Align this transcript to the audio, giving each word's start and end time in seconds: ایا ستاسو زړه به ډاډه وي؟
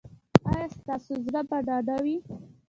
ایا 0.49 0.65
ستاسو 0.77 1.11
زړه 1.25 1.41
به 1.49 1.57
ډاډه 1.67 1.95
وي؟ 2.03 2.17